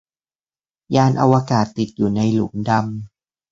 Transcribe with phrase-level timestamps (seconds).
[0.95, 2.83] ยานอวกาศติดอยู่ในหลุมดำ